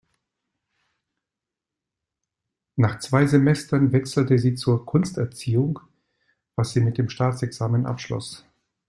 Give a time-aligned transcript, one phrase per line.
[2.75, 5.79] Nach zwei Semestern wechselte sie zur Kunsterziehung,
[6.55, 8.43] was sie mit dem Staatsexamen abschloss.